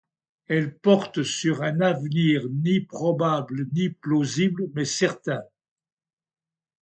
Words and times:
Elle 0.47 0.75
porte 0.75 1.21
sur 1.21 1.61
un 1.61 1.79
avenir 1.79 2.41
ni 2.49 2.79
probable 2.79 3.67
ni 3.71 3.89
plausible 3.91 4.63
mais 4.73 4.83
certain. 4.85 5.43